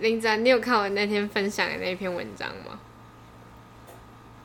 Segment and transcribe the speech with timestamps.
[0.00, 2.78] 林子，你有看我那天分享的那篇文章吗？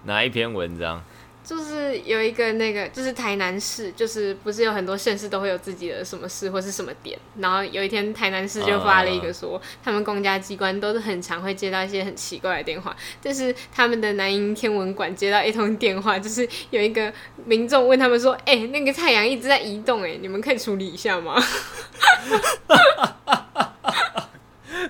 [0.03, 1.03] 哪一篇文章？
[1.43, 17.13] 就是有一个那个，就是台南市，就是不是有很多县市都会有自己的什么市或是什么点，然后有一天台南市就发了一个说，他们公家机关都是很常会接到一些很奇怪的电话，但是他们的南瀛天文馆接到一通电话，就是有一个
[17.45, 21.39] 民众问他们说，哎、欸，那个太阳一直在移动，哎，你们可以处理一下吗？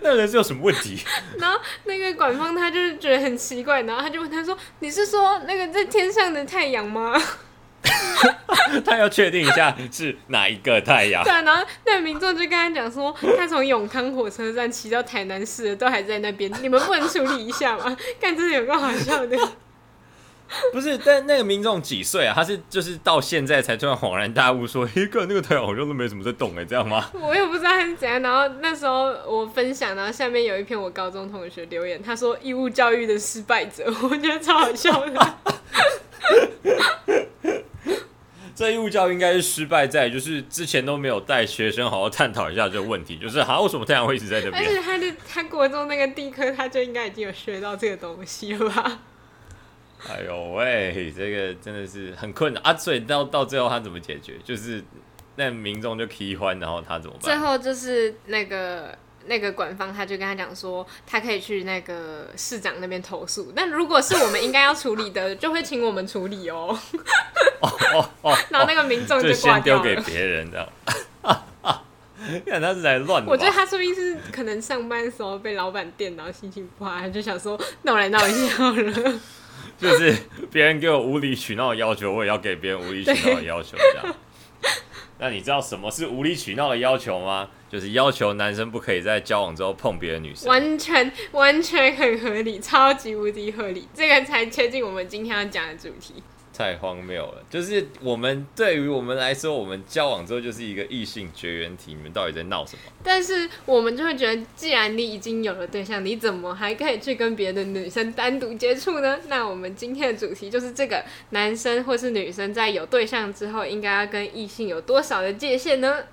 [0.06, 1.04] 那人是有什么问题？
[1.40, 7.20] 然后那个管方他就是觉得很奇怪，然后他就问他说：“你是说那个在天上的太阳吗？”
[8.86, 11.24] 他要确定一下是哪一个太阳。
[11.24, 17.98] 对啊，然后那个民众就跟他讲说，他从永康火车站骑到台南市都还在那边，你们不能处理一下吗？
[18.22, 19.38] 看，真的有个好笑的。
[20.72, 22.34] 不是，但那个民众几岁啊？
[22.36, 28.22] 他是就是到现在才突然恍然大悟，说：“一个那个太阳好像都没怎么在动，哎，这样吗？”我也不知道他是怎样。
[28.22, 33.84] 然后那时候我分享，然后下面有一篇我高中同学留言，他说：“义务教育的失败者。
[34.04, 35.36] ”我觉得超好笑的。
[38.56, 44.64] 这义务教育应该是失败在，就是之前都没有带学生好好探讨一下这个问题，就是好，为什么太阳会一直在这边？
[44.64, 49.00] 而且他的他国中那个地科，他就应该已经有学到这个东西了吧？
[50.10, 52.76] 哎呦喂，这个真的是很困难啊！
[52.76, 54.34] 所以到到最后他怎么解决？
[54.44, 54.84] 就是
[55.36, 57.22] 那民众就起欢，然后他怎么办？
[57.22, 58.96] 最后就是那个
[59.26, 63.52] 那个管方他就跟他讲说，他可以去那个市长那边投诉。
[63.56, 66.78] 但如果是我们应该要处理的，就会请我们处理哦。
[67.62, 68.38] 哦哦哦！
[68.50, 70.70] 然后那个民众就挂掉了，就先丢给别人这样。
[72.48, 73.30] 看他是来乱的。
[73.30, 79.20] 我觉得他说不定是可能上班的时候被老板电，然后心情不好，他就想说，那我来闹一下好了。
[79.80, 80.16] 就是
[80.52, 84.16] 别人给我无理取闹的要求，我也要给别人无理取闹的要求，这样。
[85.18, 87.50] 那你知道什么是无理取闹的要求吗？
[87.70, 90.48] 就是要求男生不可以在交往之后碰别的女生。
[90.48, 96.16] 完全完全很合理，超级无敌合理，这个才接近我们今天要讲的主题。
[96.58, 97.44] 太荒谬了！
[97.50, 102.92] 就是我们对于我们来说，我们交往之后就是一个异性绝缘体，你们到底在闹什么？
[103.04, 109.20] 但是我们就会觉得，既然你已经有了对象，你怎么还可以去跟别的女生单独接触呢？
[109.28, 116.04] 那我们今天的主题就是这个：男生或是女生在有对象之后，应该要跟异性有多少的界限呢？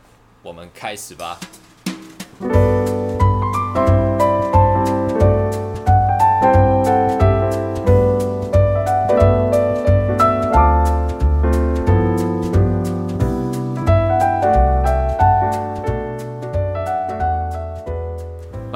[0.42, 1.38] 我们开始吧。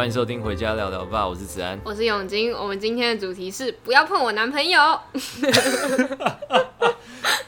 [0.07, 2.53] 欢迎收听《回家聊聊吧》，我是子安，我是永金。
[2.53, 4.81] 我们今天的主题是不要碰我男朋友。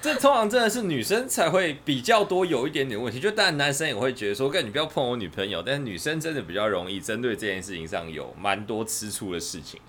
[0.03, 5.63] 这通常真的是女生才会比较多有一点点问题，就当然男生也会觉得说，哥你不要碰我女朋友。
[5.65, 9.81] 但是女生真的比较容易针对这件事情上有蛮多吃醋的事情。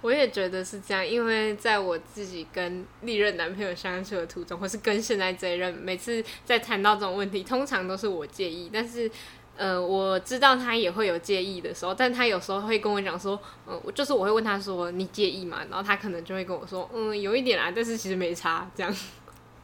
[0.00, 9.08] 我也觉得是这样，因为在我自己跟历任男朋友相处的途中，或是跟现在这一任，每次在谈到这种问题，通常都是我介意，但是。
[9.56, 15.58] 呃，我知道他也会有介意的时候，但他有时候会跟我讲说，嗯，就是我会问他说，你介意吗？
[15.70, 18.94] 然后他可能就会跟我说，嗯，有一点啊，但是其实没差，这样。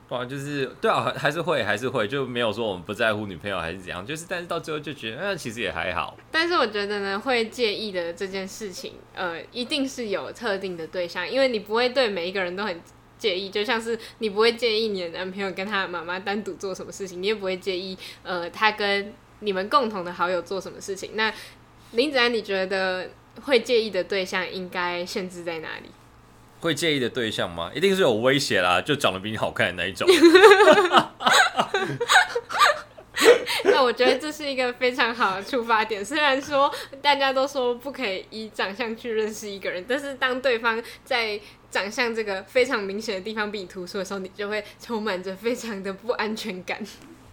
[0.08, 6.16] 哇，就是对啊，还是会还是会，就没有说我们不在乎女朋友还是怎样，就是但是到最后就觉得，那其实也还好。
[6.30, 12.78] 但是我觉得呢，会介意的这件事情，呃，一定是有特定的对象，因为你不会对每一个人都很
[13.18, 19.14] 介意，就像是你不会介意你的男朋友跟他妈妈单独做什么事情，你也不会介意，呃，他跟。
[19.42, 21.10] 你们共同的好友做什么事情？
[21.14, 21.32] 那
[21.92, 23.10] 林子安，你觉得
[23.42, 25.90] 会介意的对象应该限制在哪里？
[26.60, 27.70] 会介意的对象吗？
[27.74, 30.08] 一定是有威胁啦，就长得比你好看的那一种。
[33.64, 36.04] 那我觉得这是一个非常好的出发点。
[36.04, 46.78] 虽然说大家都说不可以以长相去认识一个人，但是当对方在长相这个非常明显的地方比你突出的时候，你就会充满着非常的不安全感。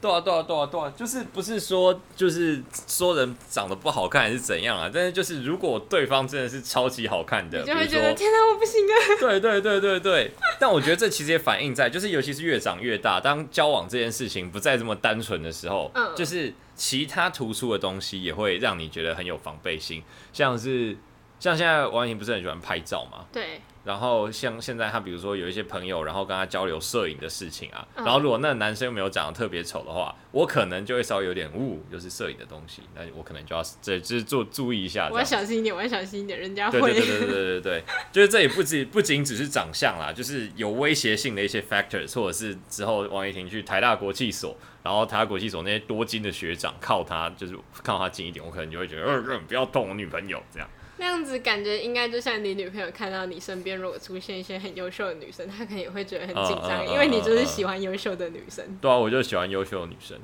[0.01, 4.89] 对啊，对啊，对啊，对啊，就是不是说就是说人长得不好看还是怎样啊？
[4.93, 8.95] 但是就是如果对方真的是超级好看的，你就会觉得天哪，我不行啊！
[9.19, 10.31] 对对对对对。
[10.59, 20.01] 但我觉得这其实也反映在，就是尤其是越长越大，当交往这件事情不再这么单纯的时候，嗯，就是其他突出的东西也会让你觉得很有防备心，
[20.31, 20.95] 像是
[21.39, 23.25] 像现在王一婷不是很喜欢拍照嘛？
[23.31, 23.61] 对。
[23.85, 35.09] 然后像现在他比如说有一些朋友，然后跟他交流摄影的事情啊，嗯、然后如果那个男生又没有长得特别丑的话，我可能就会稍微有点误，就是摄影的东西，那我可能就要这就是做注意一下。
[35.11, 36.79] 我要小心一点，我要小心一点，人家会。
[36.81, 50.69] 对对对对对对对，就是这也不止不仅只是长相啦，就是有威胁性的一些 factors，或者是之后王一婷去台大国际所，然后台大国际所那些多金的学长靠他，就是靠他近一点，我可能就会觉得，嗯、呃，不要动我女朋友这样。
[50.99, 58.77] 那样子感觉应该就像你女朋友看到你身边如果出现一些很优秀的女生，她可能也会觉得很紧张，因为你就是喜欢优秀的女生。
[58.81, 60.19] 对啊，我就喜欢优秀的女生。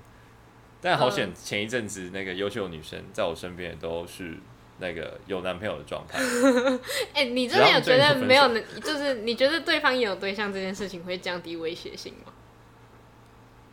[0.82, 4.38] 但好险，前一阵子那个优秀的女生在我身边都是
[4.80, 6.20] 那个有男朋友的状态。
[7.16, 8.48] 哎、欸，你真的有觉得没有？
[8.84, 12.34] 就是你觉得对方也有对象这件事情会降低威胁性吗？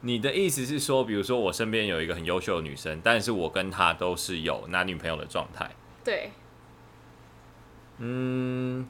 [0.03, 5.71] 你的意思是说，比如说我身边有一个很优秀的女生，但是我跟她都是有男女朋友的状态。
[6.05, 6.31] 对。
[7.99, 8.87] 嗯，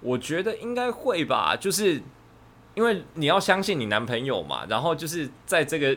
[0.00, 2.00] 我觉得应该会吧，就是
[2.74, 5.96] 因为你要相信你男朋友嘛，然后就是在这个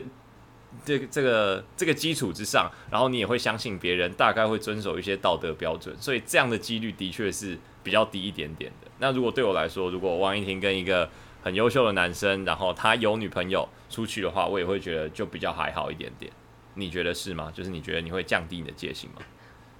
[0.84, 8.90] 这个这个这个基础之上，然后你也会相信别人大概会遵守一些道德标准，所以这样的几率的确是比较低一点点的。
[8.98, 11.08] 那如果对我来说，如果王一婷跟一个
[11.42, 16.30] 很优秀的男生，然后他有女朋友出去的话，我也会觉得就比较还好一点点。
[16.74, 17.50] 你觉得是吗？
[17.54, 19.22] 就是你觉得你会降低你的戒心吗？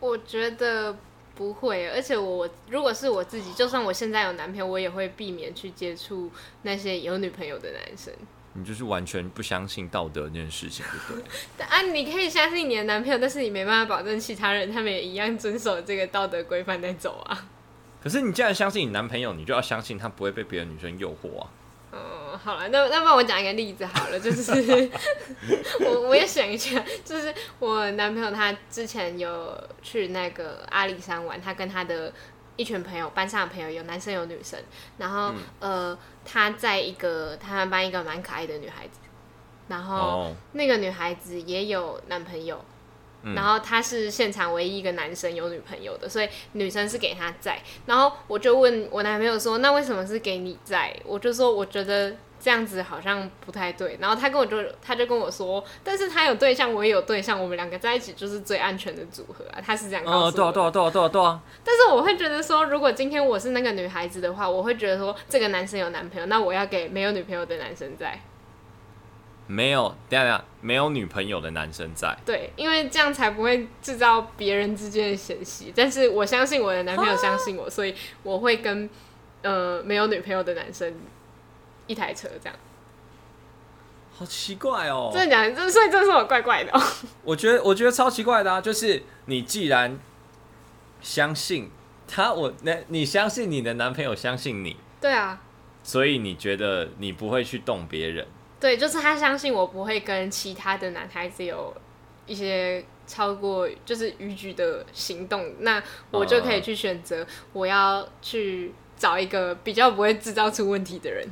[0.01, 0.97] 我觉得。
[1.41, 6.31] 不会，而且我如果是我自己，就算我现在有男朋友，我也会避免去接触
[6.65, 8.13] 那些有女朋友的男生。
[8.53, 11.65] 你就是完全不相信道德这件事情，对不对？
[11.65, 17.49] 啊，你可以相信你的男朋友，但是你没办法保证其他人他们也一样遵守这个道德规范在走啊。
[18.03, 21.49] 可是你既然相信你男朋友，你就要相信他不会被别的女生诱惑啊。
[21.93, 24.53] 哦，好了，那那帮我讲一个例子好了，就是
[25.85, 32.13] 我我也想一下，就是我男朋友他之前有去那个阿里山玩，他跟他的
[32.57, 34.59] 一群朋友，班上的朋友有男生有女生，
[34.99, 39.01] 然后、嗯、呃他在一个他们班一个蛮可爱的女孩子，
[39.69, 42.65] 然后那个女孩子也有男朋友。
[43.23, 47.61] 然后他是现场唯一一个男生有女朋友的，所以女生是给他在。
[47.87, 60.27] 然后我就问我男朋友说：“那为什么是给你在？”我就说：“我觉得这样子好像不太对。”然后他跟我就他就跟我说：“但是他有对象，我也有对象，我们两个在一起就是最安全的组合啊。”他是这样告诉我。
[60.27, 61.41] 哦，对啊，对啊，对啊，对啊，对啊。
[61.63, 68.19] 但是我会觉得说，如果今天我是那个女孩子的话，我会觉得说，这个男生有男朋友，那我要给没有女朋友的男生载。
[69.51, 72.17] 没有，等下等下，没有女朋友的男生在。
[72.25, 75.73] 对，因为这样才不会制造别人之间的嫌隙。
[75.75, 77.93] 但是我相信我的男朋友相信我，所以
[78.23, 78.89] 我会跟
[79.43, 80.95] 呃没有女朋友的男生
[81.89, 82.57] 一台车这样。
[84.17, 85.11] 好奇怪哦！
[85.13, 85.53] 真的假的？
[85.53, 86.81] 这所以这是我怪怪的哦。
[87.25, 88.61] 我觉得我觉得超奇怪的啊！
[88.61, 89.99] 就是你既然
[91.01, 91.71] 相信
[92.07, 95.41] 他，我那你相信你的男朋友相信你，对啊，
[95.83, 98.27] 所以你觉得你不会去动别人。
[98.61, 101.75] 对，就是他相信我不会跟其他的男孩子有
[102.27, 111.27] 一些超过就是逾矩的行动，那我就可以去选择我要去找一个比较不会制造出问题的人。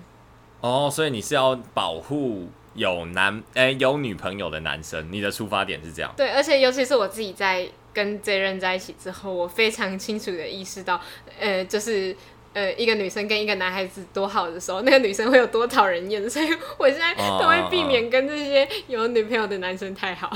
[0.62, 6.10] 哦，所以你是要保护有男哎有女朋友的男生，你的出发点是这样？
[6.16, 10.98] 对，而且尤其是我自己在跟这人在一起之后，我非常清楚的意识到，
[11.38, 12.16] 呃，就是。
[12.55, 16.49] 呃，一个女生跟一个男孩子多好的时候，那个女生会有多讨人厌，所以
[16.79, 20.31] 我现在都会避免跟这些有女朋友的男生太好。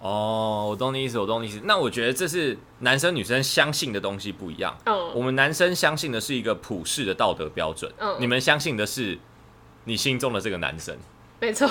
[0.00, 1.60] 哦，我懂你意思，我懂你意思。
[1.64, 4.76] 那我觉得这是男生女生相信的东西不一样。
[4.86, 9.18] 嗯，我们男生相信的是一个普世的道德标准，嗯，你们相信的是
[9.84, 10.96] 你心中的这个男生。
[11.40, 11.68] 没错。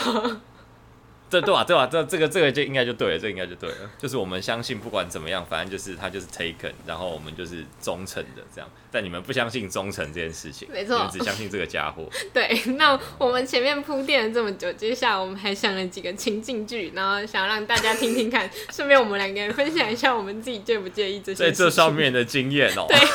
[1.29, 1.62] 这对吧？
[1.63, 1.85] 对吧？
[1.85, 3.75] 这这个这个就应该就对了，这个、应该就对了。
[3.97, 8.69] 就是我们相信，不管怎么样，反正就是他就是 taken，然后我们就是忠诚的这样。
[8.90, 12.09] 但你们不相信忠诚这件事情，没错，你们只相信这个家伙。
[12.33, 22.85] 对，那我们前面铺垫了这么久，接下来我们还想了几个情境剧，然后想让大家听听看，顺便我们两个人分享一下我们自己介不介意这些在这上面的经验哦。
[22.87, 22.97] 对。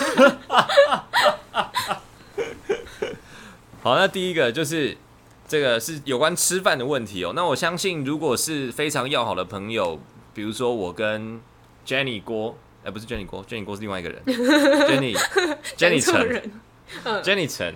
[3.83, 4.95] 好，那第一个就是。
[5.53, 7.35] 这个是有关吃饭的问题哦。
[7.37, 10.01] 那我相信，如果是非常要好的朋友，
[10.33, 11.39] 比如说我跟
[11.85, 15.15] Jenny 郭，哎，不是 Jenny 郭，Jenny 郭是另外一个人， Jenny
[15.77, 16.51] Jenny 陈
[17.23, 17.75] ，Jenny 陈。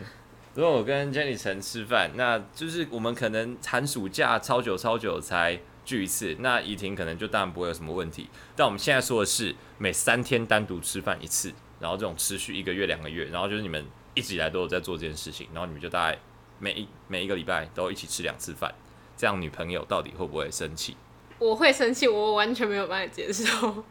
[0.55, 8.31] 如果我跟 Jenny 陈吃饭，那就是我们可能寒暑假超久超久才聚一次，那怡婷可能就当然不会有什么问题。
[8.57, 16.19] 但我们现在说的是每三天单独吃饭一次，然后这种持续一个月两个月，然后就是你们一直以来都有在做这件事情，然后你们就大概。
[16.59, 18.75] 每一每一个礼拜都一起吃两次饭，
[19.17, 20.97] 这样女朋友到底会不会生气？
[21.39, 23.85] 我会生气，我完全没有办法接受。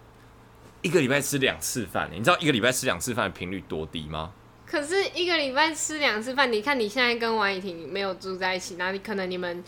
[0.82, 4.32] 一个礼拜吃两次饭，你知道一个礼拜吃两次饭的频率多低吗？
[4.66, 9.64] 可是一个礼拜吃两次饭，你看你现在跟王怡婷没有住在一起，那你可能你们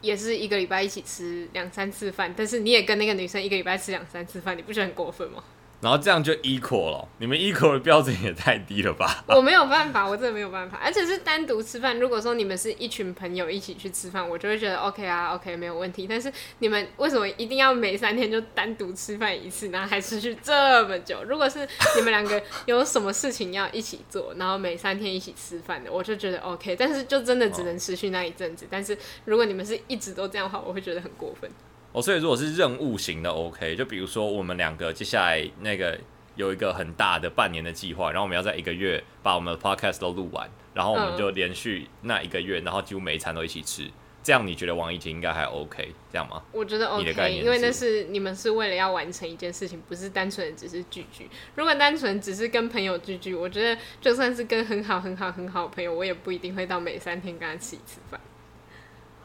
[0.00, 5.44] 也是一个礼拜一起吃两三次饭，但是你也跟那个女生一个礼拜吃两三次饭，你不觉得很过分吗？
[5.80, 9.24] 然后这样就 equal 了，你们 equal 的标准也太低了吧？
[9.28, 11.98] 我没有办法，我真的没有办法，而且是单独吃饭。
[11.98, 16.06] 如果说你们是一群朋友一起去吃饭，我就会觉得 OK 啊，OK 没有问题。
[16.06, 21.24] 但是你们为什么一定要每三天就单独吃饭一次，然后还持续这么久？
[21.24, 26.76] 如果是你们两个有什么事情要一起做，然后每三天一起吃饭的，我就觉得 OK。
[26.76, 28.66] 但是就真的只能持续那一阵子。
[28.70, 31.50] 但是如果你们是一直都这样的话，我会觉得很过分。
[31.92, 35.98] 哦，所以如果是任务型的 OK，就比如说我们两个接下来那个。
[36.36, 43.90] 有一个很大的半年的计划，然后我们要在一个月把我们的 podcast 都录完，然后我们就连续那一个月，然后几乎每一餐都一起吃。
[44.22, 46.40] 这样你觉得王一婷应该还 OK 这样吗？
[46.52, 51.28] 我觉得 OK，因为那是你们是为了要完成一件事情，不是单纯的只是聚聚。
[51.56, 58.18] 如果单纯只是跟朋友聚聚，我觉得就算是跟很好很好很好的朋友，我也不一定会到每三天跟他吃一次饭。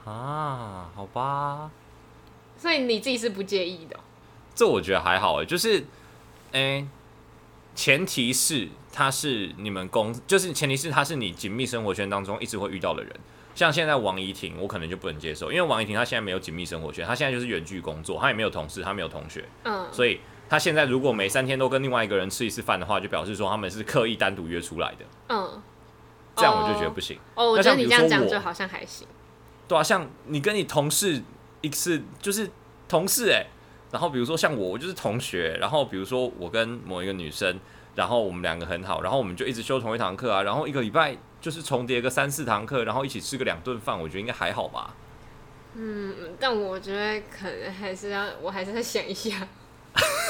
[0.04, 1.72] 啊，好吧。
[2.58, 4.00] 所以你自己是不介意的？
[4.54, 5.80] 这我觉得还好哎，就是，
[6.52, 6.88] 哎、欸。
[7.78, 13.14] 前提是他是你们公，就是前提是他是你紧密生活圈当中一直会遇到的人。
[13.54, 25.62] 像现在王怡婷，我可能就不能接受，因为王怡婷她现在没有紧密生活圈，她现在就是远距工作，她也没有同事，她没有同学，嗯，所以她现在如果每三天都跟另外一个人吃一次饭的话，就表示说他们是刻意单独约出来的，嗯，
[26.38, 27.20] 这样我就觉得不行。
[27.36, 29.06] 哦，我觉得你这样讲就好像还行。
[29.68, 31.22] 对啊，像你跟你同事
[31.66, 32.50] 一次就是
[32.88, 33.48] 同事哎、
[33.92, 35.58] 然后比如说像我，我就是同学。
[35.60, 37.60] 然后比如说我跟某一个女生，
[37.96, 40.44] 然后我们两个很好，然后我们就一直修同一堂课啊。
[40.44, 44.96] 然后一个礼拜就是重叠个三四堂课，然后一起吃个两顿饭，我觉得应该还好吧。
[45.74, 49.48] 嗯，但我觉得可能还是要，我还是要想一下。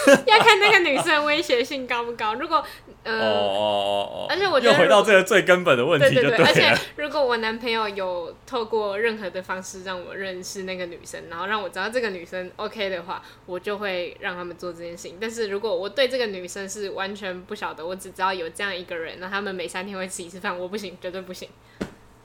[0.28, 2.36] 要看那个女生威胁性高不高。
[2.36, 2.64] 如果，
[3.04, 6.14] 呃，哦哦哦哦，而且我觉得又回到这个最根本的问题。
[6.14, 15.18] 对对对，而且如果我男朋友有透过任何的方式让我认识那个女生，然后让我知道这个女生 OK 的话，我就会让他们做这件事情。
[15.20, 21.50] 但是如果我对这个女生是完全不晓得，我只知道有这样一个人，那他们每三天会吃一次饭，我不行，绝对不行。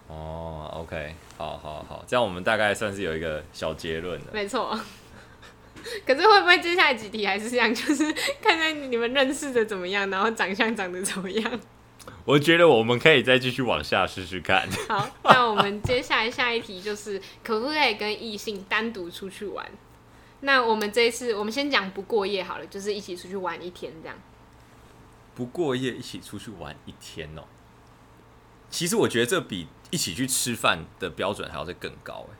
[0.08, 4.26] 哦，OK，好好好，这样我们大概算是有一个小结论了。
[4.32, 4.76] 没错。
[6.06, 7.68] 可是会不会接下来几题还是这样？
[7.74, 11.60] 就是看看你们认识的怎么样，然后长相长得怎么样？
[12.24, 14.68] 我觉得我们可以再继续往下试试看。
[14.88, 19.66] 好，那我们接下来下一题就是可不可以跟异性单独出去玩？
[20.40, 24.16] 那我们这一次我们先讲不过夜好了，就是一起出去玩一天这样。
[25.34, 27.42] 不过夜一起出去玩一天哦。
[28.70, 32.36] 其实我觉得这比一起去吃饭的标准还要再更高哎。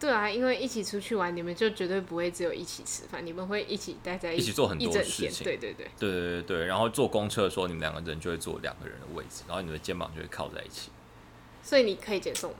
[0.00, 5.44] 对啊，因为一起出去玩，你们就绝对不会只有一起吃饭，你们会一起待在一起，一起做很多事情。
[5.44, 6.66] 对对对，对对对对。
[6.66, 10.90] 然后坐公车的时候，你们两个人就会坐两个人的位置，然后你们的肩膀就会靠在一起。
[11.62, 12.56] 所以你可以接受吗？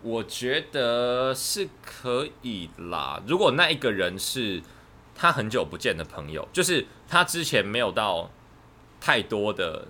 [0.00, 3.22] 我觉得是可以啦。
[3.26, 4.62] 如果那一个人是
[5.14, 8.30] 他很久不见的朋友，就是他之前没有到
[9.00, 9.88] 太多的，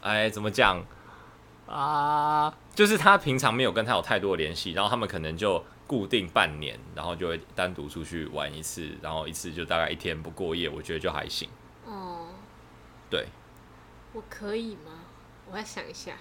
[0.00, 0.86] 哎，怎么讲？
[1.70, 11.48] 啊，就是他平常没有跟他有太多的联系，然后他们可能就固定半年，然后就会单独出去玩一次，然后一次就大概一天不过夜，我觉得就还行。
[11.86, 12.26] 哦，
[13.08, 13.28] 对，
[14.12, 15.04] 我可以吗？
[15.48, 16.14] 我要想一下。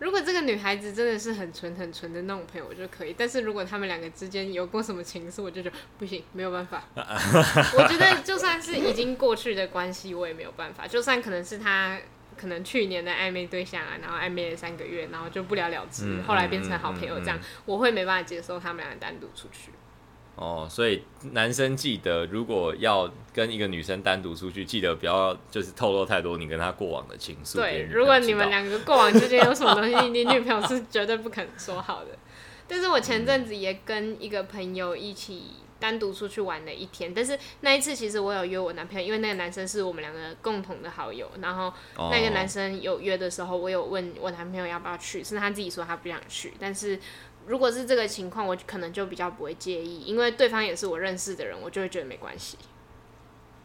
[0.00, 3.14] 如果这个女孩子真的是很纯很纯的那种朋友，我就可以。
[3.16, 6.82] 但是如果他们两个之间有过什么情愫，我就觉得不行，没有办法。
[6.96, 10.88] 我觉得就算是已经过去的关系，我也没有办法。
[10.88, 12.00] 就算可能是他。
[12.42, 19.70] 可能去年的暧昧对象啊，然后暧昧了三个月，然后就不了了之，嗯、后来变成好朋友这样，嗯嗯嗯、我会没办法接受他们俩单独出去。
[20.34, 27.58] 哦，所以男生记得，如果要跟一个女生单独出去，记得不要就是透露太多你跟她过往的情愫。
[27.58, 32.18] 对，如果你们两个过往之间有什么东西， 你女朋友是绝对不肯说好的。
[32.66, 35.44] 但是我前阵子也跟一个朋友一起。
[35.82, 41.28] 单独出去玩的一天，但是那一次其实我有约我男朋友，因为那个男生是我们两个共同的好友。
[41.40, 41.72] 然后
[42.12, 46.52] 那个男生有约的时候，我有问我男朋友要不要去，是他自己说他不想去。
[46.60, 47.00] 但是
[47.48, 52.56] 如果是这个情况，我可能就比较不会介意，因为对方也是我认识的人，我就会觉得没关系。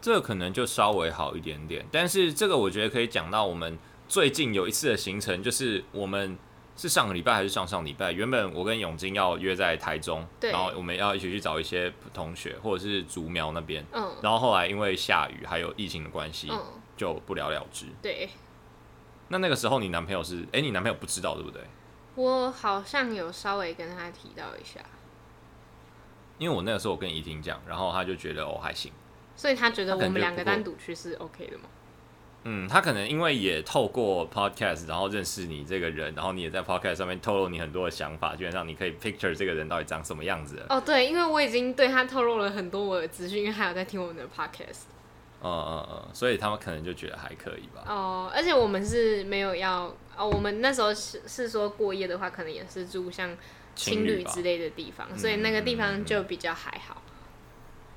[0.01, 6.35] 这可能就稍微好一点点，但是这个我觉得可以讲到我们最近有一次的行程，就是我们。
[6.77, 8.11] 是上个礼拜还是上上礼拜？
[8.11, 13.83] 原本我跟永金要约在台中，对然后我们要一起去找一些同学，或者是竹苗那边。
[13.91, 16.63] 嗯，然后后来因为下雨还有疫情的关系，嗯、
[16.95, 17.87] 就不了了之。
[18.01, 18.29] 对。
[19.29, 20.43] 那那个时候你男朋友是？
[20.43, 21.61] 哎、欸，你男朋友不知道对不对？
[22.15, 24.79] 我好像有稍微跟他提到一下。
[26.37, 28.91] 因为我那个时候我跟怡婷讲，然后他就觉得哦还行，
[29.35, 31.63] 所以他觉得我们两个单独去是 OK 的吗？
[32.49, 40.65] 嗯，他可能因为也透过 podcast，然后认识你这个人，然后你也在 podcast 上面透露你很多的想法，基本上你可以 picture 这个人到底长什么样子。
[40.69, 44.83] 哦，对，因为我已经对他透露了很多我的资讯，因为还有在听我们的 podcast。
[45.43, 47.83] 嗯嗯嗯，所以他们可能就觉得还可以吧。
[47.85, 53.35] 哦，而且我们是没有要哦，我们那时候是是说过夜的话，可能也是住像
[53.75, 57.01] 情侣之类的地方，所以那个地方就比较还好。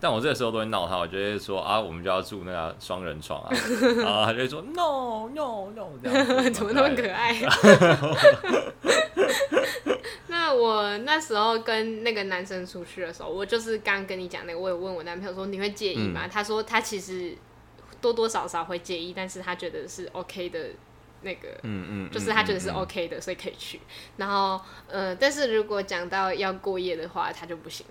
[0.00, 3.50] 但我这个时候都会闹他，我就会说啊，我们就要住那个双人床啊，
[4.02, 7.38] 然后他就会说 no no no，这样 怎么那么可爱？
[10.28, 16.23] 那我那时候跟那个男生出去的时候，我就是刚跟你讲那个，我有问我男朋友说你会介意吗？
[16.25, 17.37] 嗯、他说他其实
[18.00, 20.71] 多多少少会介意，但是他觉得是 OK 的，
[21.23, 23.80] 那个，嗯嗯，就是他觉得是 OK 的，所以可以去。
[24.16, 27.85] 然后呃，但是如果讲到要过夜的话，他就不行。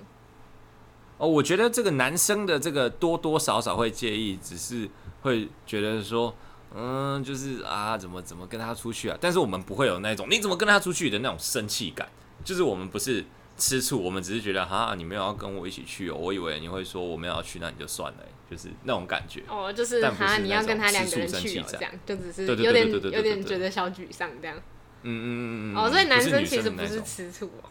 [1.19, 4.89] 哦，我觉得这个男生的这个多多少少会介意，只是
[5.21, 6.33] 会觉得说，
[6.73, 9.17] 嗯，就是啊，怎么怎么跟他出去啊？
[9.19, 12.07] 但是我们不会有那种你怎么跟他出去的那种生气感，
[12.45, 13.25] 就是我们不是
[13.57, 19.43] 吃醋，我们只是觉得哈，你没有要跟我一起去哦，我以为你会说我们要去，那你就算了，就是那种感觉。
[19.49, 24.55] 哦，就是哈，你要跟他两个人去哦，这样就只是有点有点觉得小沮丧这样。
[25.03, 25.75] 嗯嗯嗯嗯。
[25.75, 27.67] 哦，所以男生其实不是吃醋哦。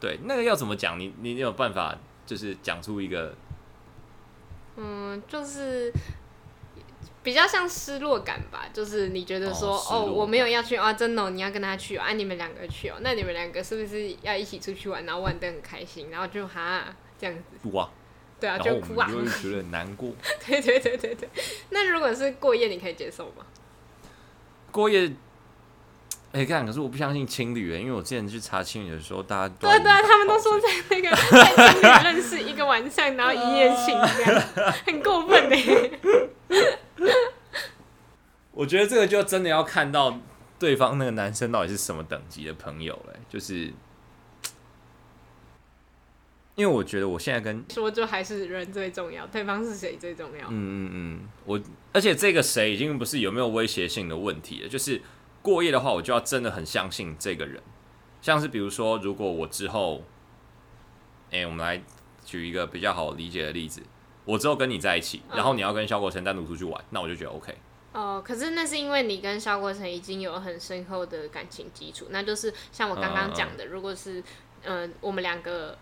[0.00, 0.98] 对，那个要怎么讲？
[0.98, 1.96] 你你有办法？
[2.26, 3.34] 就是讲出一个，
[4.76, 5.92] 嗯，就是
[7.22, 8.66] 比较像失落感吧。
[8.72, 16.84] 就是你觉得说，哦，哦我没有要去啊，真的、哦，你要跟他去啊，你们两个去哦，那你们两个是不是要一起出去玩，然后玩得很开心，然后就哈
[17.18, 17.68] 这样子？
[18.40, 20.10] 对啊，就哭啊，就会觉得难过。
[20.46, 21.28] 对对对对对。
[21.70, 23.46] 那如果是过夜，你可以接受吗？
[24.70, 25.12] 过夜。
[26.34, 26.66] 哎，干、欸！
[26.66, 34.42] 可是我不相信青旅，因为我之前去查青旅的时候，大家对对，他们都说在那个在青旅认识一个晚上，然后一夜情，这样
[34.84, 35.56] 很过分呢。
[38.50, 40.18] 我觉得这个就真的要看到
[40.58, 43.72] 对方那个男生到底是什么等级的朋友嘞，就是
[46.56, 50.48] 因为我觉得我现在跟说，就还是人最重要，对方是谁最重要？
[50.48, 51.60] 嗯嗯嗯，我
[51.92, 55.00] 而且这个谁已经不是有没有威胁性的问题了，就是。
[55.44, 57.62] 过夜的话，我就要真的很相信这个人。
[58.22, 60.02] 像是比如说，如果我之后，
[61.30, 61.82] 哎、欸，我们来
[62.24, 63.82] 举一个比较好理解的例子，
[64.24, 67.54] 我之后跟你在一起，然后你要跟萧国成单独出去玩，那我就觉得 OK。
[67.92, 74.20] 哦，可是那是因为你跟肖国成已经有很深厚的感情基础，那就是像我刚刚讲的，如果是
[74.62, 75.76] 嗯、呃、我们两个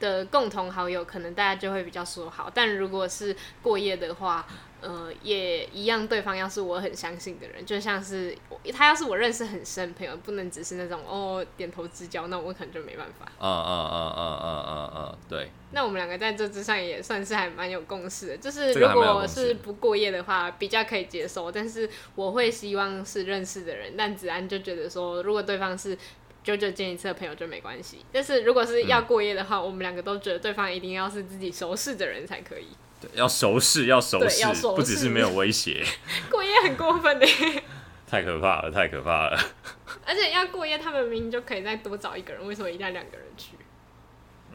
[0.00, 2.50] 的共同好友，可能大家就会比较说好。
[2.54, 4.46] 但如果是过夜的话，
[4.86, 6.06] 呃，也一样。
[6.06, 8.36] 对方要是我很相信的人，就像是
[8.72, 13.26] 他要是我认识很深朋友，不能只是那种哦点头之交，那我可能就没办法。
[13.40, 15.50] 嗯嗯嗯嗯嗯嗯嗯，对。
[15.72, 21.50] 那我们两个在这之上也算是还蛮有共识的，就是如果是不过夜的话，比较可以接受。
[21.50, 25.98] 但是我会希望是认识的人，但子安就觉得说，如果对方是
[26.44, 28.06] 久久见一次的朋友就没关系。
[28.12, 32.68] 但是如果是要过夜的话，嗯、我们两个都觉得对方一定要是自己熟识的人才可以。
[33.00, 35.84] 对，要熟识，要熟识，不只是没有威胁。
[36.30, 37.26] 过夜很过分的，
[38.08, 39.38] 太可怕了，太可怕了。
[40.06, 43.50] 而且要过夜，他们明明就可以再多找一个人，为什么一定要两个人去？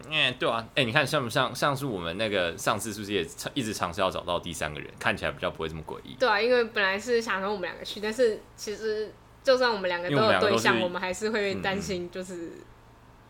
[0.10, 1.54] 嗯，对啊，哎、欸，你看像不像？
[1.54, 3.24] 像是我们那个上次是不是也
[3.54, 6.16] 一直尝试要找到第三个人，看起来比较不会这么诡异？
[6.20, 12.54] 对啊，因为本来是想说我们两个去，但是其实就算我们两个都有对象，我们还是会担心，就是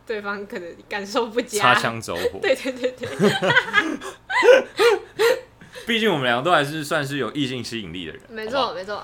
[0.06, 2.38] 对方可能感受不佳，擦枪走火。
[2.40, 3.08] 对对对对。
[5.84, 8.22] 毕竟我们两个都还是算是有异性吸引力的人。
[8.28, 8.96] 没错，没错。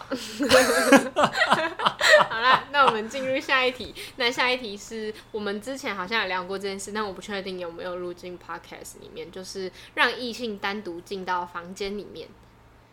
[2.30, 3.92] 好啦，那我们进入下一题。
[4.14, 12.28] 那下一题是我们之前好像有聊过这件事，但我不确定有没有录进 podcast 里面，就是让异性单独进到房间里面。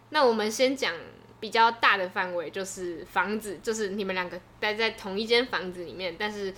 [0.10, 0.92] 那我们先讲
[1.40, 6.52] 比较大的范围，就是房子，就是你们两个待在同一间房子里面，但是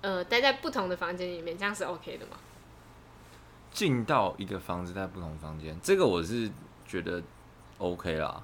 [0.00, 2.36] 呃待在不同的房间里面，这样是 OK 的吗？
[3.72, 6.50] 进到一个房子，在不同房间，这个我是
[6.86, 7.22] 觉得
[7.78, 8.42] OK 啦。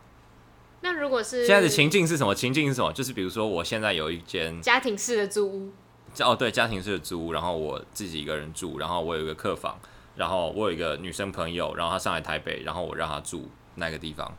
[0.83, 2.35] 那如果是现在的情境是什么？
[2.35, 2.93] 情境是什么？
[2.93, 5.73] 就是比如说，我现在有一间家庭式的租屋。
[6.21, 9.79] 哦，对，家庭式的租屋，然后我自己一个人住，然后我有一个客房，
[10.15, 14.33] 然后我有一个女生朋友，然后她上来台北，然后我让她住那个地方。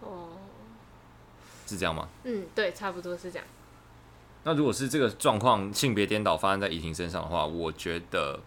[0.00, 0.28] 哦，
[1.66, 2.08] 是这样吗？
[2.24, 3.46] 嗯，对，差不多是这样。
[4.48, 8.40] 那如果是这个状况性别颠倒发生在怡婷身上的话，我觉得。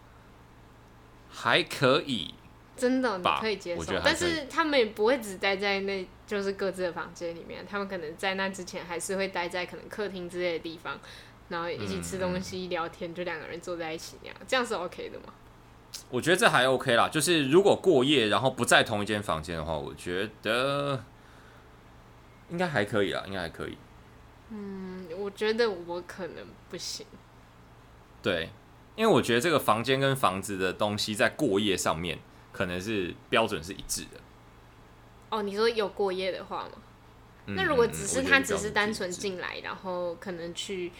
[1.34, 2.34] 还可以，
[2.76, 11.00] 真的你可以接受，但是他们也不会只待在那，就是各自的房间里面，他们可能在那之前还是会待在可能客厅之类的地方，
[11.48, 15.32] 然后一起吃东西、嗯、聊天，就两个人坐在一起那样，这样是 OK 的吗？
[16.10, 17.08] 我觉得这还 OK 啦。
[17.08, 21.02] 就是如果过夜，然后不在同一间房间的话，我觉得
[22.50, 23.78] 应该还可以啦，应该还可以。
[24.54, 27.06] 嗯，我觉得我可能不行。
[28.22, 28.50] 对，
[28.94, 32.18] 因为我觉得这个房间跟房子的东西在过夜上面，
[32.52, 34.20] 可能是标准是一致的。
[35.30, 36.72] 哦，你说有过夜的话吗？
[37.46, 40.92] 嗯、那如果只是他只是单纯进来，然后可能去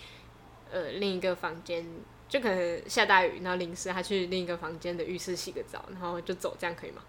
[0.70, 1.86] 呃另一个房间，
[2.28, 7.02] 就可能下大雨，然后临时他去另一个房间的浴室洗个澡，然后就走，这样可以吗？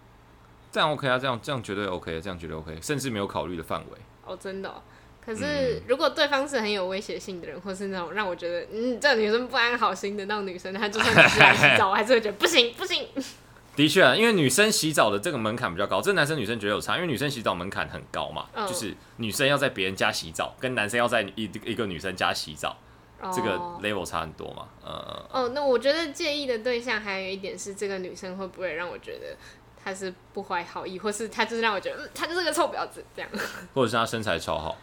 [0.70, 3.98] 这样 OK 啊，这样这样绝对 OK，这样绝对 OK，甚至没有考虑的范围。
[4.26, 4.82] 哦，真的、哦。
[5.24, 13.06] 可是如果对方是很有威胁性的人，或是那种让我觉得嗯这个女生不安好心的那种女生，她就算只是来洗澡，我还是会觉得不行不行。
[13.74, 22.76] 的确啊，因为女生洗澡的这个门槛比较高，这男生女生觉得有差，因为女生洗澡门槛很高嘛，嗯、就是女生要在别人家洗澡，跟男生要在一一个女生家洗澡，
[23.20, 25.26] 哦、这个 level 差很多嘛，呃。
[25.32, 29.36] 哦，那我觉得介意的对象还有一点是，这个女生会不会让我觉得
[29.82, 33.28] 她是不怀好意，或是她就是让我觉得，嗯，她就是个臭婊子这样，
[33.74, 34.76] 或者是她身材超好。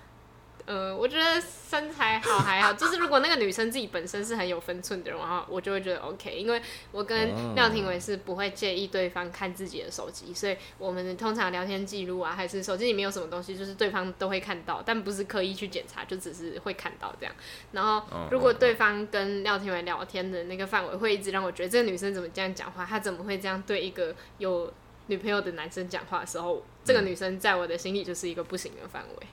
[0.65, 6.31] 呃，我觉得身材好还好，就是如果那个女生自己本身是很有分寸的人的话，我就会觉得 OK。
[6.35, 17.35] 因为我跟廖廷伟是不会介意对方看自己的手机，所以我们通常聊天记录啊，还是手机里面有什么东西，就是对方都会看到，但不是刻意去检查，就只是会看到这样。
[17.71, 24.71] 然后如果对方跟廖廷伟聊天的那个范围会一直让我觉得这个女生怎么这样讲话，她怎么会这样对一个有
[25.07, 29.27] 女朋友的男生讲话的时候，这个女生在我的心里就是一个不行的范围。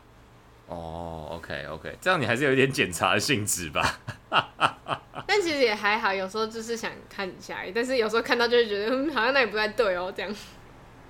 [0.69, 4.01] 哦、oh，OK OK，这样你还是有一点检查的性质吧？
[5.27, 10.31] 但其实也还好，有时候就是想看一下，但是有时候看到就会觉得，嗯，好像那也不太对哦，这样。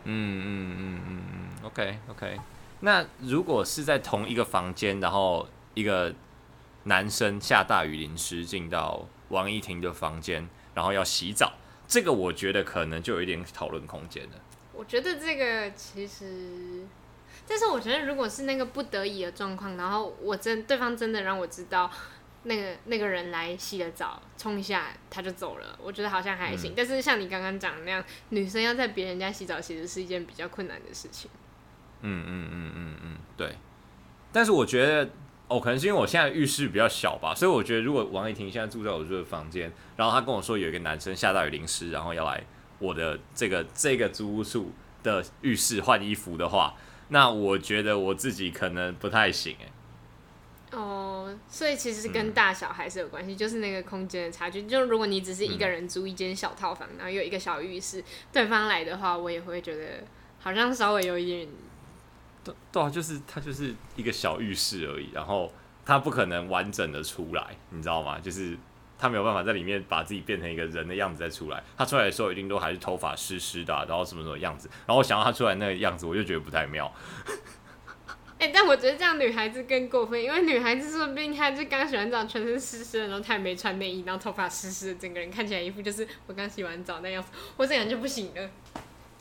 [0.04, 2.38] 嗯嗯嗯嗯嗯，OK OK。
[2.80, 6.14] 那如果是在同一个房间，然后一个
[6.84, 11.54] 男生下大雨淋湿进到王一婷的房间，然后要洗澡，
[11.88, 14.30] 这个我觉得可能就有一点讨论空间了。
[14.72, 16.86] 我觉得这个其实。
[17.48, 21.90] 但是我觉得，如果是那个不得已的状况，然后我真对方真的让我知道，
[22.42, 26.72] 那个那个人来洗了澡，冲一下他就走了，我觉得好像还行。
[26.72, 31.30] 嗯、但是像你刚刚讲的那样，女生要在别人家洗澡，其实是一件比较困难的事情。
[32.02, 33.56] 嗯嗯嗯嗯嗯，对。
[34.30, 35.08] 但是我觉得，
[35.48, 42.44] 哦，可能是因为我现在浴室比较小吧，所以我觉得如果王一婷现在住在我这个房间，然后她跟我说有一个男生下大雨淋湿，然后要来
[42.78, 44.70] 我的这个这个租屋处
[45.02, 46.74] 的浴室换衣服的话。
[47.08, 50.76] 那我觉得我自己可能不太行哎。
[50.76, 54.62] 哦，所以其实是跟大小还是有关系，嗯、就是那个空间的差距。
[54.64, 60.04] 就如果你只是一个人租一间小套房，嗯、然后有一个小浴室，对方来的话，我也会觉得
[60.38, 61.48] 好像稍微有一点。
[62.44, 65.50] 对对啊，就是它就是一个小浴室而已，然后
[65.86, 68.18] 它不可能完整的出来，你知道吗？
[68.18, 68.56] 就是。
[68.98, 76.92] 他没有办法在里面把自己变成一个人的样子再出来，他出来的时候一定都还是头发湿湿的、啊，然后什么什么样子，然后我想到他出来那个样子，我就觉得不太妙。
[78.40, 88.50] 哎、欸，但我觉得这样女孩子更过分，因为女孩子说不定她就刚洗完澡，全身湿湿的，然后她也没穿内衣，然后头发湿湿的，整个人看起来一副就是我刚洗完澡那样子，我这样就不行了。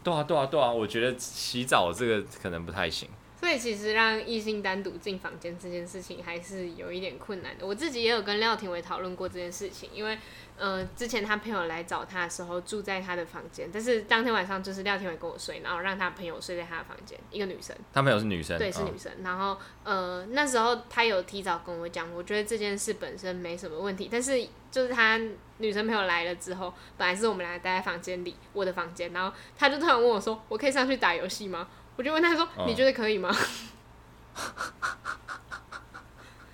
[0.04, 3.10] 对啊，对啊，对啊，我觉得洗澡这个可能不太行。
[3.40, 7.66] 所以其实让异性单独进房间这件事情还是有一点困难的。
[7.66, 10.18] 我自己也有跟廖廷伟讨论过这件事情，因为
[10.58, 17.76] 呃之前他朋友来找他的时候住在他的房间，但是当天晚上就是廖廷伟跟我睡，然后让他朋友睡在他的房间，一个女生。
[17.94, 18.58] 他朋友是女生？
[18.58, 19.12] 对，是女生。
[19.12, 25.22] 哦、然后呃那时候他有提早跟我讲，我觉得这件事本身没什么问题，但是就是他
[25.60, 33.30] 女生朋友来了之后，本来是我们俩待在房间里，我的房间，然后他就突然问我说：“我可以上去打游戏吗？”我就问他说：“你觉得可以吗？”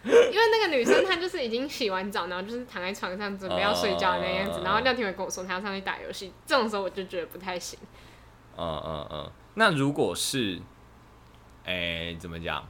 [0.05, 4.59] 因为那个女生她就是已经洗完澡，然后就是躺在床上准备要睡觉的那样子。
[4.63, 7.79] 然后廖天伟跟我说他要上去打游戏，这种时候我就觉得不太行。
[8.57, 9.31] 嗯嗯嗯。
[9.53, 10.59] 那如果是，
[11.63, 12.67] 哎，怎么讲？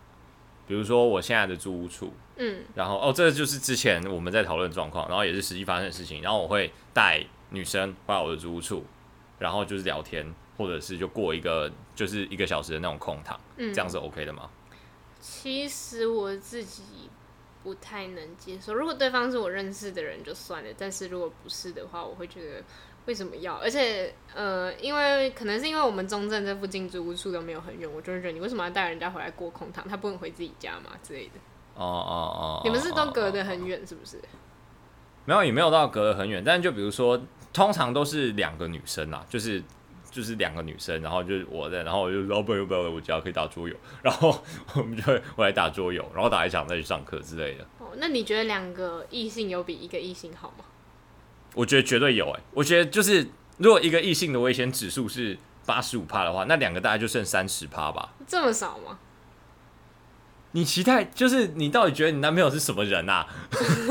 [0.67, 6.21] 比如说我现在的租屋处，嗯，然后哦，这就是之前我们在讨论状况，然后也是实际发生的事情。
[6.21, 8.85] 然后我会带女生回我的租屋处，
[9.39, 10.33] 然后就是聊天。
[10.57, 14.49] 或者是就过一个就是一个小时的那种空堂，嗯，这样是 OK 的吗？
[15.19, 16.83] 其实我自己
[17.63, 18.73] 不太能接受。
[18.73, 22.61] 如果对方是我认识的人就算了，但是如果不是的话，我会觉得
[23.05, 23.55] 为什么要？
[23.55, 29.87] 而且呃，因为可能是因为我们中正这附近租屋处都没有很远，我就会觉得你为什么要带人家回来过空堂？
[29.87, 31.33] 他不能回自己家吗之类的？
[31.75, 34.19] 哦哦哦，你们是都隔得很远是不是？
[35.25, 37.19] 没有，也没有到隔得很远，但就比如说，
[37.53, 39.63] 通常都是两个女生啊，就是。
[40.13, 44.43] 就是两个女生，然后就是我在，然后我就老板要不要来我家可以打桌游， 然后
[44.75, 47.65] 我们就会我来打桌游，然后打一场再去上课之类的。
[47.79, 50.65] 哦，那你觉得两个异性有比一个异性好吗？
[51.55, 58.13] 我觉得绝对有诶、欸，我觉得就是如果一个异性的危险指数是八十五趴的话，那两个大概就剩三十趴吧？
[58.27, 58.99] 这么少吗？
[60.55, 63.27] 你期待就是你到底觉得你男朋友是什么人啊？
[63.51, 63.87] 是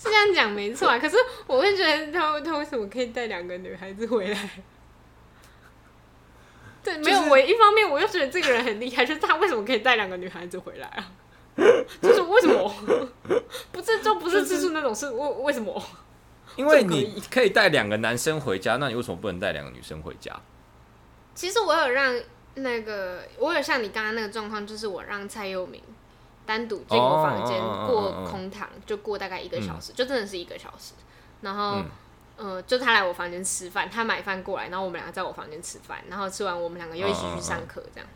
[0.00, 4.50] 这样讲没错啊，可是我会觉得他他为什么可以带两个女孩子回来？
[6.84, 11.12] 对，没有、就是、我一方面我又觉得这个人很厉害，就是他为什么可以带两个女孩子回来啊？
[12.00, 12.74] 就是为什么？
[13.70, 15.82] 不是就不是吃素那种，是为为什么？
[16.56, 20.34] 因为你可以带两个男生回家，那你为什么不能带两个女生回家？
[21.34, 22.14] 其实我有让
[22.54, 25.80] 那个，我有像你刚刚那个状况，就是我让蔡佑明
[26.44, 30.92] 单独进我房间过空堂，就过大概一个小时，嗯、就真的是一个小时。
[31.40, 31.82] 然后，
[32.36, 38.08] 嗯、呃，就他来我房间吃饭，他买饭过来，然后我们两个在我房间吃饭，然后吃完我们两个又一起去上课，这样。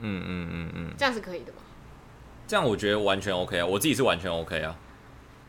[0.00, 1.58] 嗯嗯嗯嗯，这样是可以的吗？
[2.46, 4.76] 这样我觉得完全 OK 啊，我自己是完全 OK 啊。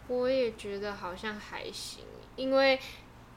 [0.07, 2.03] 我也觉得好像还行。
[2.35, 2.79] 因为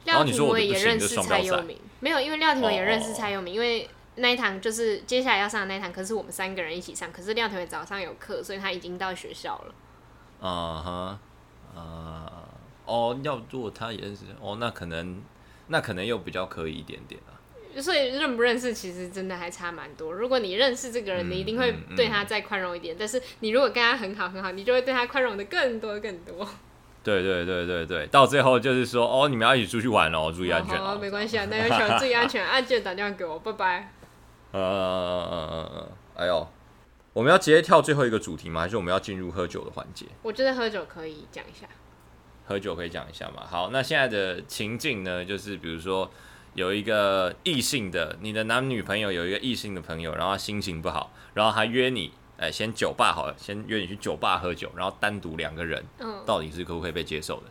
[0.04, 9.74] 廖廷伟也认识蔡佑明，没有，因为廖廷伟也认识蔡佑铭，因为那一堂就是接下来要上的那一堂，可是我们三个人一起上，可是廖廷伟早上有课，所以他已经到学校了。
[10.40, 11.18] 啊哈，
[11.78, 12.32] 啊，
[12.86, 15.22] 哦，要如果他也认识，哦，那可能
[15.68, 17.36] 那可能又比较可以一点点啊。
[17.78, 20.10] 所以认不认识其实真的还差蛮多。
[20.10, 26.48] 如果你认识这个人，你一定会对他再宽容一点，嗯嗯嗯，但是你如果跟他很好很好，你就会对他宽容的更多更多。
[27.04, 30.78] 对对对对对，到最后就是说，哦，你们要一起出去玩哦，注意安全。
[30.78, 33.92] 好，好，没关系啊，那就请注意安全，啊，记得打电话给我，拜拜。
[34.52, 36.48] 嗯嗯嗯嗯嗯，哎呦，
[37.12, 38.62] 我们要直接跳最后一个主题吗？
[38.62, 40.06] 还是我们要进入喝酒的环节？
[40.22, 41.68] 我觉得喝酒可以讲一下。
[42.46, 43.46] 喝酒可以讲一下嘛？
[43.46, 46.10] 好，那现在的情境呢，就是比如说
[46.54, 52.12] 有一个异性的，你的男女朋友有一个异性的朋友，然后他心情不好，然后他约你。
[52.38, 57.44] 哎，先酒吧好了，先约你去酒吧喝酒，然后单独两个人，嗯，到底是可不可以被接受的？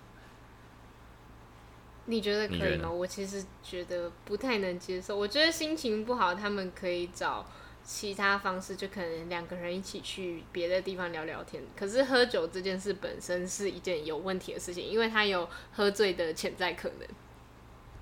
[2.05, 2.87] 你觉得可以吗？
[2.91, 5.17] 我其实觉得不太能接受。
[5.17, 7.43] 我觉得心情不好，他们可以找
[7.85, 11.61] 其他方式，就可能两个人一起去别的地方聊聊天。
[11.77, 17.07] 可是喝酒这件事本身是一件有问题的事情，因为他有喝醉的潜在可能。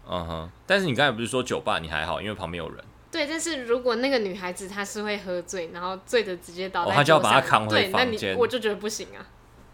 [0.07, 2.83] 嗯哼，但是你刚才不是说酒吧你还好，因为旁边有人。
[3.11, 8.11] 对，但是如果那个女孩子她是会喝醉，然后醉的直接倒在桌上，哦、就要把她扛回房间。
[8.11, 9.19] 对，那你我就觉得不行啊。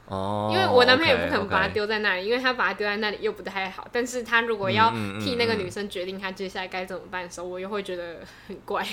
[0.07, 0.49] 哦。
[0.51, 2.27] 因为我男朋友也不可能把她丢在那里，okay, okay.
[2.27, 3.87] 因为他把她丢在那里又不太好。
[3.91, 8.83] 但是他如果要替那个女生决定她接下来该怎么办的时候，我又会觉得很怪。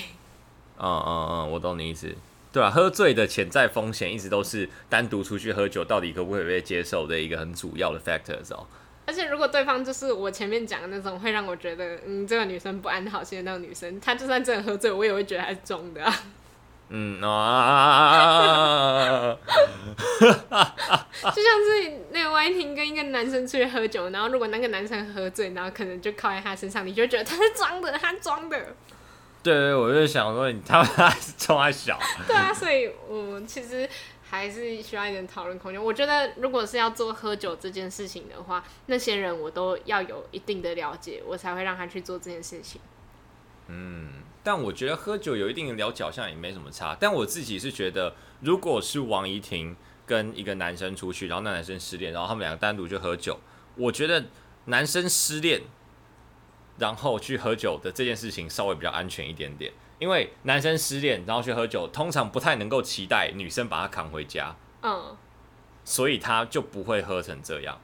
[0.79, 2.15] 嗯嗯嗯，我懂你意思。
[2.53, 8.65] 对啊，喝醉的潜在风险一直都是单独出去喝酒到底可不可以被接受的一个很主要的 factors 哦。
[9.05, 16.11] 而且如果对方就是我前面讲的那种，会让我觉得嗯，这个女生不安好心的那种女生，她就算真的喝醉，我也会觉得她是装的啊。
[16.89, 19.37] 嗯啊，
[21.35, 28.57] 就像是那个歪婷跟一个男生出去喝酒，然后如果那个男生喝醉，然后可能就靠在他身上，你就觉得他是装的，他装的。
[29.51, 31.99] 对对，我就想说你他妈是装还小。
[32.27, 33.89] 对啊，所以我们其实。
[34.29, 35.81] 还是需要一点讨论空间。
[35.81, 42.81] 我觉得，如果是要做喝酒这件事情的话，那些人我都要有一定的了解，我才会让他去做这件事情。
[43.67, 44.09] 嗯，
[44.43, 46.93] 但我觉得喝酒有一定的了解，好像也没什么差。
[46.99, 49.73] 但我自己是觉得，如果是王怡婷
[50.05, 53.39] 跟一个男生出去，然后那男生失恋，然后他们两个单独去喝酒，
[53.77, 54.25] 我觉得
[54.65, 55.61] 男生失恋
[56.77, 59.71] 然后去喝酒的这件事情稍微比较安全一点点。
[59.99, 65.17] 因为男生失恋然后去喝酒，通常不太能够期待女生把他扛回家，嗯，
[65.83, 67.81] 所以他就不会喝成这样。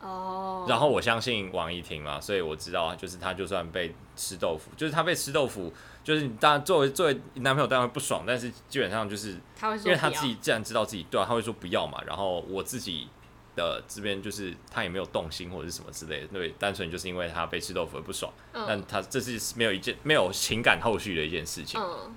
[0.00, 5.70] 哦，然后我相信王怡婷嘛，所以我知道啊，就是他就算被吃豆腐，就是他被吃豆腐，
[6.02, 9.38] 就是当然作为作为男朋友当然会不爽，但是基本上就是，
[9.84, 13.08] 因为他自己既然知道自己对啊，他会说不要嘛，然后我自己。
[13.56, 22.14] 的这边就是他也没有动心或者是什么之类的，对，单纯就是因为他被吃豆腐而不爽，嗯、但他这是没有一件没有情感后续的一件事情，嗯、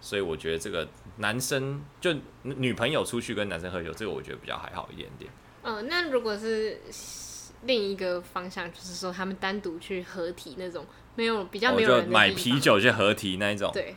[0.00, 0.88] 所以我觉得这个
[1.18, 5.30] 男生就女朋友出去跟男生喝酒，这个我觉得比较还好一点点。
[5.62, 6.80] 嗯，那如果是
[7.64, 13.94] 另一个方向，就是说他们单独去合体那种，没有比较没有买啤酒去合体那一种，对。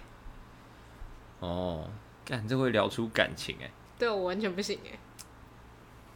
[1.39, 1.89] 哦，
[2.25, 4.99] 干这会聊出感情哎、欸，对我完全不行哎、欸。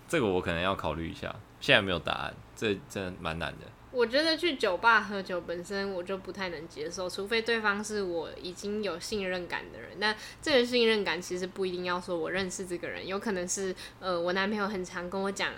[0.08, 3.66] 这个我可能要考虑一下，现在没有答案，这真的蛮难的。
[3.92, 9.90] 我觉得去酒吧喝酒本身我就不太能接受，除非对方是我已经有信任感的人。
[9.98, 15.52] 那这个信任感其实不一定要说我认识这个人，有可能是呃我男朋友很常跟我讲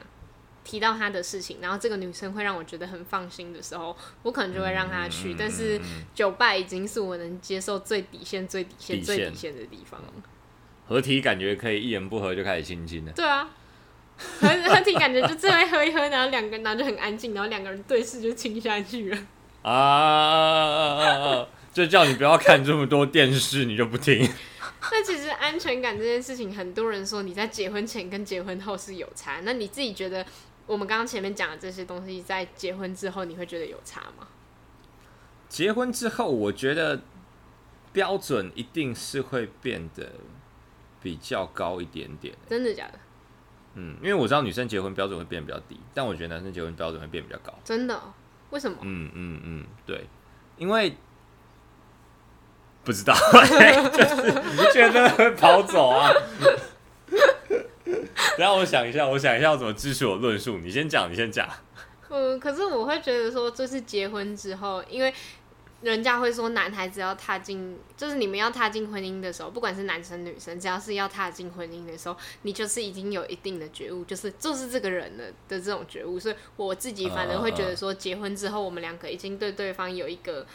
[0.64, 5.34] 提到他的事情，然后这个女生会让我觉得很放心的时候，我可能就会让他去。
[5.34, 5.82] 嗯、但是
[6.14, 10.00] 酒吧已经是我能接受最底线、最底线、最底线的地方。
[10.88, 13.12] 合体感觉可以一言不合就开始亲亲了。
[13.12, 13.50] 对啊。
[14.40, 19.18] 合合体感觉就这样喝一喝，然后两个人然后就很安静，然后两个人对视就亲下去了。
[19.70, 24.30] 啊，就叫你不要看这么多电视，你就不听。
[24.92, 29.42] 那其实安全感这件事情，很多人说你在结婚前跟结婚后是有差。
[29.44, 30.26] 那你自己觉得，
[30.66, 34.28] 我们刚刚前面讲的这些东西，在结婚之后你会觉得有差吗？
[35.50, 37.02] 结婚之后，我觉得
[37.92, 40.10] 标准一定是会变得
[41.02, 42.34] 比较高一点点。
[42.50, 43.00] 真的假的？
[43.76, 47.58] 嗯，因为我知道女生结婚标准会变得比较低，但我觉得男生结婚标准会变得比较高。
[47.64, 48.02] 真的？
[48.50, 48.78] 为什么？
[48.82, 50.08] 嗯嗯嗯，对，
[50.58, 50.96] 因为。
[52.82, 53.14] 不知道，
[53.94, 56.10] 就是觉得会跑走啊。
[57.06, 60.58] 等下我想一下，我想一下要怎么支持我论述。
[60.58, 61.48] 你先讲，你先讲。
[62.10, 65.14] 嗯，可是我会觉得说，就是结婚之后，因为
[65.82, 76.20] 人家会说，男孩子要踏进，就是你们要踏进婚姻的时候，不管是男生女生，只要是要踏进婚姻的时候，你就是已经有一定的觉悟，就是就是这个人的的这种觉悟。
[76.20, 80.46] 所以我自己反而会觉得说，结婚之后，我们两个已经对对方有一个。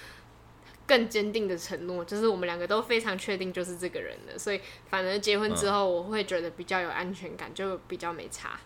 [0.87, 4.61] 更坚定的承诺，就是我们两个都非常确定就是这个人了，所以
[4.91, 8.61] 反而结婚之后，我会觉得比较有安全感，就比较没差。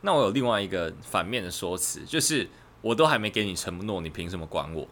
[0.00, 2.48] 那我有另外一个反面的说辞，就是
[2.80, 4.88] 我都还没给你承诺，你凭什么管我？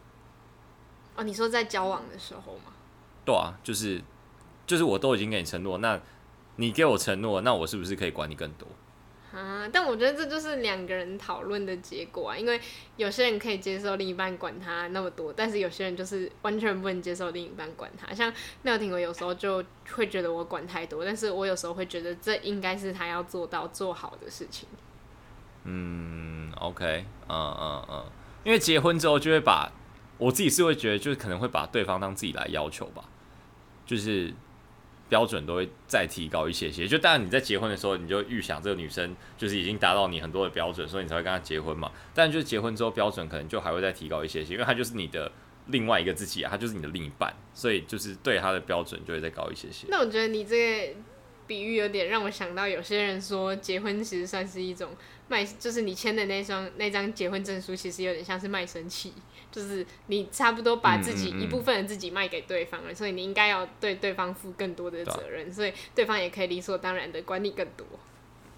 [1.16, 2.72] 哦，你说在交往的时候吗？
[3.25, 4.01] 对啊，就是
[4.66, 6.01] 就是我都已经给你承诺，那
[6.57, 8.66] 你给我承诺，那我是不是可以管你更多？
[9.33, 12.61] 啊，但我觉得这就是两个人讨论的结果啊，因为
[12.96, 18.12] 有些人可以接受另一半管他那么多，但是有些人就是完全不能接受另一半管他。
[18.12, 18.31] 像
[18.64, 24.68] 廖廷伟有时候就会觉得我管太多，但是我有时候会觉得这应该是他要做到做好的事情。
[25.64, 28.05] 嗯，OK，嗯嗯嗯，
[28.44, 29.72] 因为结婚之后就会把
[30.23, 33.05] 我自己是会觉得，就是可能会把对方当自己来要求吧，
[33.87, 34.33] 就是。
[35.09, 41.93] 标准都会再提高一些些，就当然你在结婚的时候，你就预想这个女生就是已经达到你很多的标准，所以你才会跟她结婚嘛。
[42.15, 45.31] 但就是结婚之后，标准可能就还会再提高一些些，因为她就是你的
[45.67, 49.87] 另外一个自己啊，她就是你的另一半，所以就是对她的标准就会再高一些些。
[49.91, 50.95] 那我觉得你这个
[51.47, 54.97] 比喻有点让我想到，有些人说结婚其实算是一种
[55.29, 59.13] 卖，就是你签的那双那张结婚证书，其实有点像是卖身契。
[59.53, 67.87] 就是你差不多把自己一部分的自己卖给对方了，嗯嗯嗯，所以你应该要对对方负更多的责任，所以对方也可以理所当然的管你更多。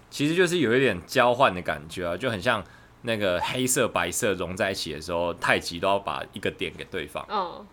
[0.09, 2.63] 其实就是有一点交换的感觉啊，就很像
[3.01, 7.23] 那个黑色白色融在一起的时候，太极都要把一个点给对方。
[7.27, 7.65] 哦，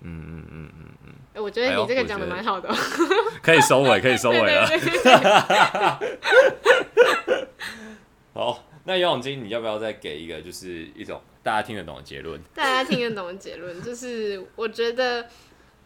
[0.00, 1.42] 嗯嗯嗯嗯嗯。
[1.42, 2.68] 我觉得你这个讲的蛮好的，
[3.40, 4.66] 可以收尾，可以收尾了。
[8.34, 11.22] 好，那姚永金，你要不要再给一个，就是一种？
[11.48, 12.38] 大家听得懂的结论？
[12.54, 15.26] 大家听得懂的结论就是，我觉得，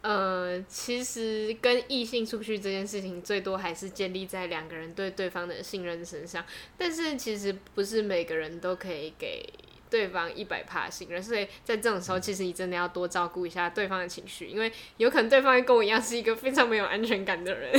[0.01, 6.43] 呃，其实跟异性出去这件事情，最多还是建立在两个人对对方的信任身上。
[6.77, 9.47] 但是，其实不是每个人都可以给
[9.89, 17.71] 对方一百趴信任，所以在这种时候，其实你真的要多照顾一下对方的情绪，因为有可能对方跟我一样是一个非常没有安全感的人。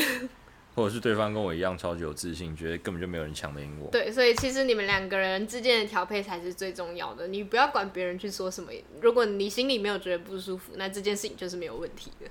[0.74, 3.88] 或者是对方跟我一样超级有自信，觉得根本就没有人抢得赢我。
[3.90, 7.28] 对，所以其实你们两个人之间的调配才是最重要的。
[7.28, 12.26] 你不要管别人去说什么，如果你心里没有觉得不舒服，那这件事情就是没有问题的。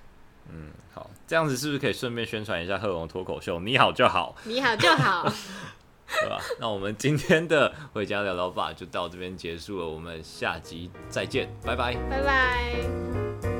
[0.49, 3.59] 嗯，好，这样子是不是可以顺便宣传一下贺龙脱口秀？
[3.61, 5.23] 你好就好，你好就好，
[6.19, 6.37] 对吧？
[6.59, 13.52] 那我们今天的回家聊聊吧就到这边结束了，我们下集再见，拜拜，拜拜。